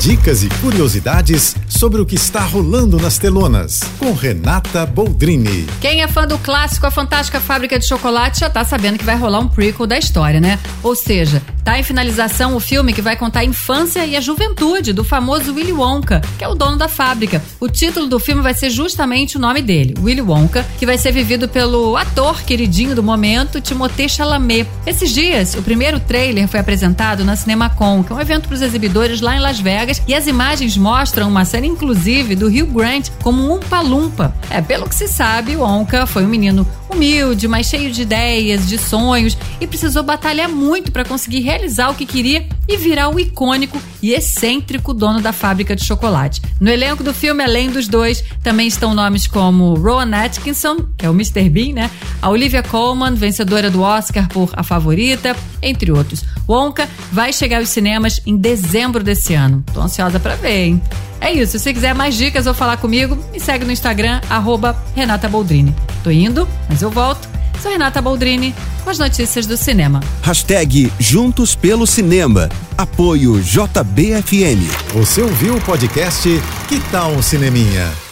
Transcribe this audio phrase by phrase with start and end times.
[0.00, 5.66] Dicas e curiosidades sobre o que está rolando nas telonas, com Renata Boldrini.
[5.78, 9.14] Quem é fã do clássico A Fantástica Fábrica de Chocolate já tá sabendo que vai
[9.14, 10.58] rolar um prequel da história, né?
[10.82, 14.94] Ou seja, tá em finalização o filme que vai contar a infância e a juventude
[14.94, 17.42] do famoso Willy Wonka, que é o dono da fábrica.
[17.60, 21.12] O título do filme vai ser justamente o nome dele, Willy Wonka, que vai ser
[21.12, 24.66] vivido pelo ator queridinho do momento, Timothée Chalamet.
[24.86, 28.62] Esses dias, o primeiro trailer foi apresentado na CinemaCon, que é um evento para os
[28.62, 33.10] exibidores lá em Las Vegas e as imagens mostram uma cena inclusive do Rio Grande
[33.22, 34.34] como um palumpa.
[34.50, 38.68] É, pelo que se sabe, o Onca foi um menino humilde, mas cheio de ideias,
[38.68, 43.18] de sonhos e precisou batalhar muito para conseguir realizar o que queria e virar o
[43.18, 46.40] icônico e excêntrico dono da fábrica de chocolate.
[46.60, 51.10] No elenco do filme, além dos dois, também estão nomes como Rowan Atkinson, que é
[51.10, 51.48] o Mr.
[51.50, 51.90] Bean, né?
[52.22, 56.24] A Olivia Colman, vencedora do Oscar por A Favorita, entre outros.
[56.48, 59.64] Wonka vai chegar aos cinemas em dezembro desse ano.
[59.74, 60.82] Tô ansiosa para ver, hein?
[61.20, 61.52] É isso.
[61.52, 65.74] Se você quiser mais dicas ou falar comigo, me segue no Instagram, arroba Renata Boldrini.
[66.04, 67.28] Tô indo, mas eu volto.
[67.60, 70.00] Sou Renata Boldrini com as notícias do cinema.
[70.22, 72.48] Hashtag Juntos pelo Cinema.
[72.76, 74.66] Apoio JBFM.
[74.94, 76.28] Você ouviu o podcast
[76.68, 78.09] Que Tal um Cineminha?